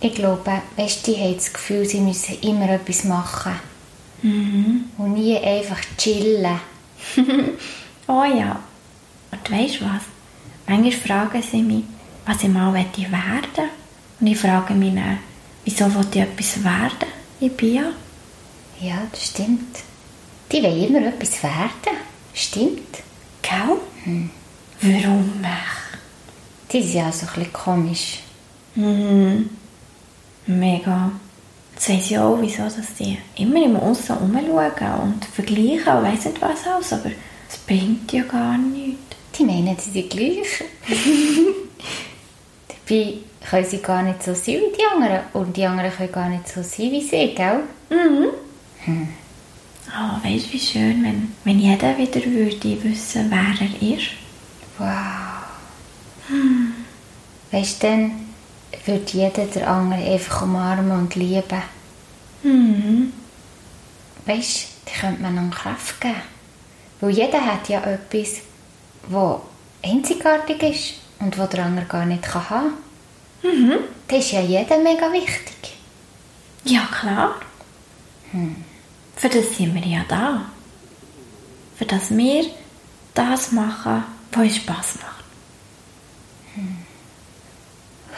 Ich 0.00 0.14
glaube, 0.14 0.62
weißt, 0.76 1.06
die 1.06 1.16
haben 1.16 1.34
das 1.36 1.52
Gefühl, 1.52 1.86
sie 1.86 2.00
müssen 2.00 2.38
immer 2.40 2.68
etwas 2.70 3.04
machen. 3.04 3.54
Und 4.98 5.14
nie 5.14 5.36
einfach 5.38 5.80
chillen. 5.96 6.60
Oh 8.06 8.22
ja. 8.22 8.60
Und 9.30 9.50
weißt 9.50 9.80
du 9.80 9.84
was? 9.86 10.02
Manchmal 10.66 10.92
fragen 10.92 11.42
sie 11.42 11.62
mich, 11.62 11.84
was 12.26 12.42
ich 12.42 12.50
mal 12.50 12.74
werden 12.74 12.90
möchte. 13.10 13.62
Und 14.20 14.26
ich 14.26 14.38
frage 14.38 14.74
mich 14.74 14.94
dann, 14.94 15.18
wieso 15.64 15.86
will 15.94 16.06
ich 16.12 16.20
etwas 16.20 16.62
werden? 16.62 17.08
Ich 17.40 17.52
bin 17.56 17.74
ja. 17.74 17.92
Ja, 18.80 19.02
das 19.10 19.24
stimmt. 19.26 19.78
Die 20.52 20.62
wollen 20.62 20.84
immer 20.84 21.06
etwas 21.06 21.42
werden. 21.42 21.96
Stimmt. 22.34 22.98
Gell? 23.40 23.78
Warum 24.82 25.40
mich? 25.40 25.50
Die 26.72 26.82
sind 26.82 26.94
ja 26.94 27.10
so 27.10 27.26
ein 27.26 27.32
bisschen 27.34 27.52
komisch. 27.54 28.18
Mega. 30.46 31.12
Jetzt 31.72 31.88
weiss 31.88 32.10
ich 32.10 32.18
auch, 32.18 32.38
wieso 32.40 32.62
dass 32.62 32.94
die 32.98 33.18
immer 33.36 33.64
im 33.64 33.76
Aussen 33.76 34.16
rumschauen 34.16 35.02
und 35.02 35.24
vergleichen 35.24 35.96
und 35.96 36.04
weiss 36.04 36.24
nicht 36.24 36.40
was 36.40 36.66
alles, 36.66 36.92
aber 36.92 37.10
es 37.48 37.56
bringt 37.58 38.12
ja 38.12 38.22
gar 38.24 38.56
nichts. 38.58 39.00
Die 39.36 39.44
meinen, 39.44 39.76
die 39.76 39.90
sind 39.90 40.10
gleich. 40.10 40.64
Dabei 42.68 43.14
können 43.48 43.66
sie 43.66 43.78
gar 43.78 44.02
nicht 44.02 44.22
so 44.22 44.34
sein 44.34 44.60
wie 44.60 44.76
die 44.76 44.84
anderen. 44.94 45.20
Und 45.32 45.56
die 45.56 45.64
anderen 45.64 45.90
können 45.90 46.12
gar 46.12 46.28
nicht 46.28 46.46
so 46.48 46.62
sein 46.62 46.92
wie 46.92 47.02
sie, 47.02 47.34
gell? 47.34 47.60
Oh, 48.86 50.24
weißt 50.24 50.46
du, 50.46 50.52
wie 50.52 50.58
schön, 50.58 51.02
wenn, 51.04 51.32
wenn 51.44 51.58
jeder 51.58 51.96
wieder 51.96 52.24
würde 52.24 52.82
wissen, 52.84 53.30
wer 53.30 53.54
er 53.60 53.96
ist? 53.96 54.10
Wow. 54.78 55.34
Weißt 57.50 57.82
du, 57.82 57.86
dann 57.86 58.12
würde 58.86 59.12
jeder 59.12 59.46
der 59.46 59.68
andere 59.68 60.12
einfach 60.12 60.42
umarmen 60.42 60.92
und 60.92 61.14
lieben. 61.14 61.62
Weißt 64.26 64.62
du, 64.62 64.66
die 64.90 65.00
könnte 65.00 65.22
man 65.22 65.38
an 65.38 65.50
Kraft 65.50 66.00
geben. 66.00 66.14
Weil 67.00 67.10
jeder 67.10 67.44
hat 67.44 67.68
ja 67.68 67.80
etwas, 67.82 68.40
das 69.10 69.40
einzigartig 69.82 70.62
ist 70.62 70.94
und 71.20 71.36
das 71.36 71.50
der 71.50 71.64
andere 71.64 71.86
gar 71.86 72.06
nicht 72.06 72.22
kann 72.22 72.50
haben 72.50 72.72
kann. 73.42 73.78
Das 74.08 74.18
ist 74.18 74.32
ja 74.32 74.40
jeder 74.40 74.78
mega 74.78 75.12
wichtig. 75.12 75.76
Ja, 76.64 76.86
klar. 76.86 77.34
Für 79.16 79.28
das 79.28 79.56
sind 79.56 79.74
wir 79.74 79.86
ja 79.86 80.04
da. 80.08 80.46
Für 81.76 81.84
das 81.84 82.10
wir 82.16 82.46
das 83.14 83.52
machen, 83.52 84.04
was 84.32 84.42
uns 84.42 84.56
Spass 84.56 84.94
macht. 84.96 85.24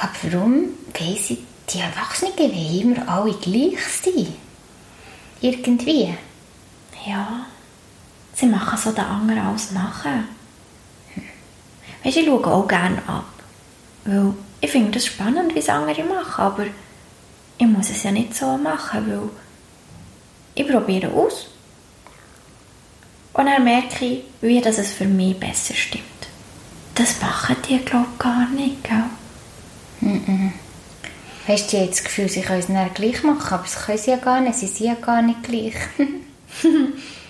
Aber 0.00 0.12
warum 0.22 0.64
weiss 0.92 1.28
die 1.28 1.78
Erwachsenen 1.78 2.32
wollen 2.36 2.80
immer 2.80 3.08
alle 3.08 3.34
gleich 3.34 3.78
sein? 4.02 4.34
Irgendwie. 5.40 6.14
Ja, 7.06 7.46
sie 8.34 8.46
machen 8.46 8.78
so 8.78 8.92
den 8.92 9.04
anderen 9.04 9.46
alles 9.46 9.70
nachher. 9.72 10.24
Weißt 12.02 12.16
du, 12.16 12.20
ich 12.20 12.26
schaue 12.26 12.46
auch 12.46 12.68
gerne 12.68 13.02
ab. 13.06 13.24
Weil 14.04 14.34
ich 14.60 14.70
finde 14.70 14.92
das 14.92 15.06
spannend, 15.06 15.54
wie 15.54 15.58
es 15.58 15.68
andere 15.68 16.04
machen, 16.04 16.42
aber 16.42 16.66
ich 17.58 17.66
muss 17.66 17.90
es 17.90 18.02
ja 18.02 18.10
nicht 18.10 18.34
so 18.34 18.56
machen, 18.56 19.06
weil 19.06 19.28
ich 20.54 20.66
probiere 20.66 21.10
aus. 21.12 21.46
Und 23.32 23.46
dann 23.46 23.64
merke 23.64 24.04
ich, 24.04 24.24
wie 24.40 24.60
das 24.60 24.78
es 24.78 24.92
für 24.92 25.06
mich 25.06 25.38
besser 25.38 25.74
stimmt. 25.74 26.04
Das 26.94 27.20
machen 27.20 27.56
die, 27.68 27.78
glaube 27.78 28.06
ich, 28.12 28.18
gar 28.18 28.48
nicht, 28.48 28.84
gell? 28.84 29.04
Weißt 31.46 31.72
du, 31.72 31.76
haben 31.78 31.90
das 31.90 32.04
Gefühl, 32.04 32.28
sie 32.28 32.40
können 32.40 32.60
es 32.60 32.94
gleich 32.94 33.22
machen, 33.22 33.54
aber 33.54 33.62
das 33.62 33.84
können 33.84 33.98
sie 33.98 34.10
ja 34.10 34.16
gar 34.16 34.40
nicht. 34.40 34.56
Sie 34.56 34.66
sind 34.66 34.86
ja 34.86 34.94
gar 34.94 35.22
nicht 35.22 35.42
gleich. 35.42 35.74